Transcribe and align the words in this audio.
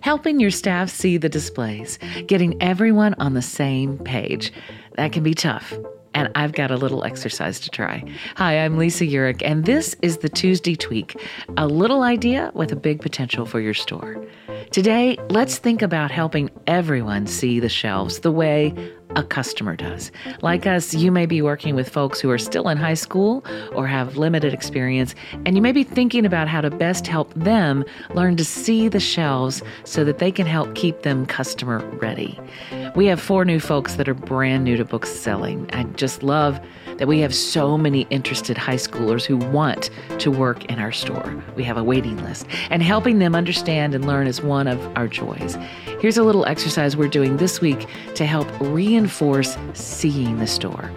Helping 0.00 0.40
your 0.40 0.50
staff 0.50 0.90
see 0.90 1.16
the 1.16 1.28
displays, 1.28 1.98
getting 2.26 2.60
everyone 2.62 3.14
on 3.14 3.34
the 3.34 3.42
same 3.42 3.98
page. 3.98 4.52
That 4.96 5.12
can 5.12 5.22
be 5.22 5.34
tough. 5.34 5.72
And 6.14 6.30
I've 6.34 6.52
got 6.52 6.70
a 6.70 6.76
little 6.76 7.04
exercise 7.04 7.60
to 7.60 7.70
try. 7.70 8.02
Hi, 8.36 8.58
I'm 8.64 8.76
Lisa 8.76 9.04
Urich, 9.04 9.42
and 9.44 9.64
this 9.66 9.94
is 10.02 10.18
the 10.18 10.28
Tuesday 10.28 10.74
Tweak 10.74 11.20
a 11.56 11.66
little 11.66 12.02
idea 12.02 12.50
with 12.54 12.72
a 12.72 12.76
big 12.76 13.00
potential 13.00 13.46
for 13.46 13.60
your 13.60 13.74
store. 13.74 14.24
Today, 14.70 15.18
let's 15.30 15.58
think 15.58 15.82
about 15.82 16.10
helping 16.10 16.50
everyone 16.66 17.26
see 17.26 17.60
the 17.60 17.68
shelves 17.68 18.20
the 18.20 18.32
way 18.32 18.74
a 19.16 19.22
customer 19.22 19.76
does. 19.76 20.10
Like 20.42 20.66
us, 20.66 20.94
you 20.94 21.10
may 21.10 21.26
be 21.26 21.42
working 21.42 21.74
with 21.74 21.88
folks 21.88 22.20
who 22.20 22.30
are 22.30 22.38
still 22.38 22.68
in 22.68 22.76
high 22.76 22.94
school 22.94 23.44
or 23.72 23.86
have 23.86 24.16
limited 24.16 24.52
experience, 24.52 25.14
and 25.46 25.56
you 25.56 25.62
may 25.62 25.72
be 25.72 25.84
thinking 25.84 26.26
about 26.26 26.48
how 26.48 26.60
to 26.60 26.70
best 26.70 27.06
help 27.06 27.32
them 27.34 27.84
learn 28.14 28.36
to 28.36 28.44
see 28.44 28.88
the 28.88 29.00
shelves 29.00 29.62
so 29.84 30.04
that 30.04 30.18
they 30.18 30.30
can 30.30 30.46
help 30.46 30.74
keep 30.74 31.02
them 31.02 31.26
customer 31.26 31.78
ready. 31.96 32.38
We 32.94 33.06
have 33.06 33.20
four 33.20 33.44
new 33.44 33.60
folks 33.60 33.94
that 33.94 34.08
are 34.08 34.14
brand 34.14 34.64
new 34.64 34.76
to 34.76 34.84
book 34.84 35.06
selling. 35.06 35.68
I 35.72 35.84
just 35.84 36.22
love 36.22 36.60
that 36.98 37.06
we 37.06 37.20
have 37.20 37.34
so 37.34 37.78
many 37.78 38.02
interested 38.10 38.58
high 38.58 38.74
schoolers 38.74 39.24
who 39.24 39.36
want 39.36 39.90
to 40.18 40.30
work 40.30 40.64
in 40.66 40.80
our 40.80 40.90
store. 40.92 41.42
We 41.54 41.62
have 41.64 41.76
a 41.76 41.84
waiting 41.84 42.22
list, 42.24 42.46
and 42.70 42.82
helping 42.82 43.20
them 43.20 43.34
understand 43.34 43.94
and 43.94 44.04
learn 44.06 44.26
is 44.26 44.42
one 44.42 44.66
of 44.66 44.84
our 44.96 45.06
joys. 45.06 45.56
Here's 46.00 46.18
a 46.18 46.24
little 46.24 46.44
exercise 46.46 46.96
we're 46.96 47.08
doing 47.08 47.36
this 47.36 47.60
week 47.60 47.86
to 48.14 48.26
help 48.26 48.48
reinforce 48.60 48.97
seeing 49.74 50.38
the 50.38 50.46
store. 50.46 50.90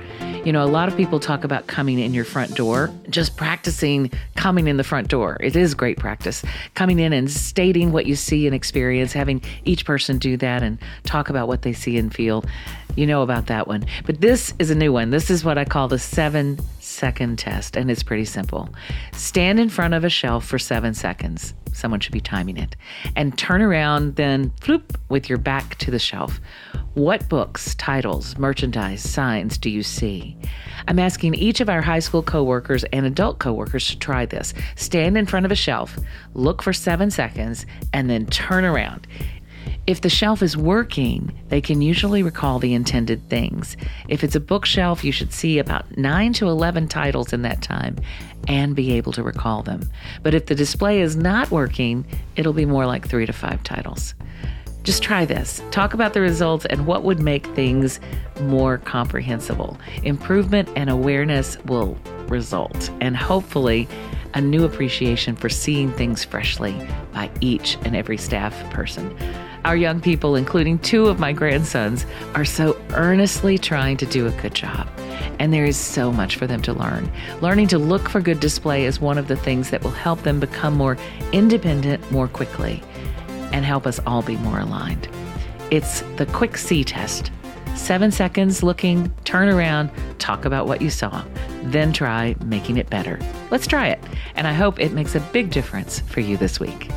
You 0.44 0.52
know, 0.52 0.64
a 0.64 0.66
lot 0.66 0.88
of 0.88 0.98
people 0.98 1.20
talk 1.20 1.44
about 1.44 1.68
coming 1.68 2.00
in 2.00 2.16
your 2.16 2.26
front 2.26 2.56
door, 2.56 2.90
just 3.12 3.38
practicing 3.38 4.12
coming 4.36 4.68
in 4.68 4.78
the 4.78 4.84
front 4.84 5.08
door. 5.08 5.38
It 5.40 5.56
is 5.56 5.76
great 5.76 6.00
practice. 6.00 6.44
Coming 6.74 6.98
in 6.98 7.14
and 7.14 7.30
stating 7.30 7.92
what 7.92 8.08
you 8.08 8.16
see 8.16 8.48
and 8.48 8.56
experience, 8.56 9.14
having 9.14 9.44
each 9.66 9.86
person 9.86 10.18
do 10.18 10.38
that 10.38 10.64
and 10.64 10.80
talk 11.04 11.30
about 11.30 11.48
what 11.48 11.62
they 11.62 11.74
see 11.74 11.96
and 12.00 12.12
feel. 12.12 12.44
You 12.96 13.06
know 13.06 13.22
about 13.22 13.46
that 13.48 13.68
one. 13.68 13.86
But 14.04 14.20
this 14.20 14.56
is 14.58 14.72
a 14.72 14.76
new 14.76 14.92
one. 14.92 15.12
This 15.12 15.30
is 15.30 15.46
what 15.46 15.60
I 15.60 15.64
call 15.64 15.88
the 15.88 16.00
seven 16.00 16.58
second 16.80 17.38
test, 17.38 17.78
and 17.78 17.92
it's 17.92 18.02
pretty 18.02 18.26
simple. 18.26 18.68
Stand 19.14 19.60
in 19.60 19.70
front 19.70 19.94
of 19.94 20.04
a 20.04 20.10
shelf 20.10 20.44
for 20.44 20.58
seven 20.58 20.96
seconds. 20.96 21.54
Someone 21.72 22.00
should 22.00 22.12
be 22.12 22.20
timing 22.20 22.58
it. 22.58 22.76
And 23.16 23.38
turn 23.38 23.62
around, 23.62 24.16
then 24.16 24.50
floop 24.60 24.96
with 25.08 25.30
your 25.30 25.38
back 25.38 25.76
to 25.76 25.92
the 25.92 26.00
shelf. 26.00 26.42
What 26.96 27.30
books, 27.30 27.76
titles, 27.76 28.38
merchandise, 28.38 29.02
signs 29.02 29.58
do 29.58 29.70
you 29.70 29.84
see? 29.84 30.31
I'm 30.88 31.00
asking 31.00 31.36
each 31.36 31.62
of 31.62 31.70
our 31.70 31.82
high 31.82 32.00
school 32.00 32.24
coworkers 32.24 32.84
and 32.86 33.06
adult 33.06 33.40
coworkers 33.40 33.88
to 33.90 34.00
try 34.00 34.26
this. 34.26 34.54
Stand 34.76 35.18
in 35.18 35.26
front 35.26 35.46
of 35.46 35.52
a 35.52 35.56
shelf, 35.56 35.98
look 36.34 36.62
for 36.62 36.74
seven 36.74 37.12
seconds, 37.12 37.66
and 37.94 38.10
then 38.10 38.26
turn 38.26 38.66
around. 38.66 39.08
If 39.88 40.02
the 40.02 40.10
shelf 40.10 40.44
is 40.44 40.56
working, 40.56 41.32
they 41.50 41.60
can 41.60 41.82
usually 41.82 42.22
recall 42.22 42.60
the 42.60 42.74
intended 42.74 43.28
things. 43.30 43.76
If 44.08 44.24
it's 44.24 44.36
a 44.36 44.40
bookshelf, 44.40 45.04
you 45.04 45.12
should 45.12 45.34
see 45.34 45.58
about 45.58 45.98
9 45.98 46.34
to 46.34 46.48
11 46.48 46.88
titles 46.88 47.34
in 47.34 47.42
that 47.42 47.62
time 47.62 47.98
and 48.48 48.76
be 48.76 48.94
able 48.94 49.12
to 49.14 49.24
recall 49.24 49.64
them. 49.64 49.90
But 50.22 50.36
if 50.36 50.46
the 50.46 50.56
display 50.56 51.02
is 51.02 51.16
not 51.16 51.52
working, 51.52 52.06
it'll 52.36 52.54
be 52.54 52.66
more 52.66 52.86
like 52.86 53.08
3 53.08 53.26
to 53.26 53.34
5 53.34 53.64
titles. 53.64 54.14
Just 54.84 55.04
try 55.04 55.26
this. 55.26 55.62
Talk 55.70 55.94
about 55.94 56.14
the 56.14 56.22
results 56.22 56.66
and 56.66 56.88
what 56.88 57.04
would 57.04 57.20
make 57.20 57.46
things 57.48 58.00
more 58.42 58.80
comprehensible. 58.80 59.78
Improvement 60.04 60.70
and 60.76 60.90
awareness 60.90 61.58
will 61.66 61.98
result, 62.28 62.90
and 63.00 63.16
hopefully, 63.16 63.88
a 64.34 64.42
new 64.42 64.64
appreciation 64.64 65.36
for 65.36 65.50
seeing 65.50 65.92
things 65.92 66.24
freshly 66.24 66.76
by 67.14 67.30
each 67.42 67.78
and 67.84 67.96
every 67.96 68.18
staff 68.18 68.56
person. 68.72 69.16
Our 69.66 69.76
young 69.76 70.02
people, 70.02 70.36
including 70.36 70.80
two 70.80 71.06
of 71.08 71.20
my 71.20 71.32
grandsons, 71.32 72.08
are 72.34 72.46
so 72.46 72.82
earnestly 72.92 73.60
trying 73.60 73.98
to 73.98 74.08
do 74.08 74.26
a 74.26 74.32
good 74.32 74.56
job. 74.56 74.90
And 75.38 75.54
there 75.54 75.66
is 75.66 75.78
so 75.78 76.12
much 76.12 76.38
for 76.38 76.48
them 76.48 76.64
to 76.64 76.74
learn. 76.74 77.12
Learning 77.42 77.68
to 77.68 77.78
look 77.78 78.10
for 78.10 78.22
good 78.22 78.40
display 78.40 78.86
is 78.86 79.00
one 79.00 79.20
of 79.20 79.28
the 79.28 79.36
things 79.36 79.70
that 79.70 79.84
will 79.84 79.92
help 79.92 80.24
them 80.24 80.40
become 80.40 80.76
more 80.76 80.98
independent 81.32 82.12
more 82.12 82.28
quickly 82.28 82.82
and 83.54 83.66
help 83.66 83.88
us 83.88 84.00
all 84.06 84.22
be 84.22 84.38
more 84.38 84.60
aligned. 84.60 85.08
It's 85.72 86.02
the 86.18 86.26
quick 86.28 86.58
see 86.58 86.84
test. 86.84 87.32
Seven 87.76 88.12
seconds 88.12 88.62
looking, 88.62 89.14
turn 89.24 89.48
around, 89.50 89.90
talk 90.20 90.46
about 90.46 90.68
what 90.68 90.82
you 90.82 90.90
saw, 90.90 91.24
then 91.64 91.94
try 91.94 92.36
making 92.44 92.78
it 92.78 92.90
better. 92.90 93.20
Let's 93.50 93.66
try 93.68 93.88
it. 93.88 94.00
And 94.36 94.48
I 94.48 94.54
hope 94.54 94.80
it 94.80 94.92
makes 94.92 95.16
a 95.16 95.20
big 95.20 95.50
difference 95.52 96.00
for 96.02 96.20
you 96.20 96.38
this 96.38 96.60
week. 96.60 96.90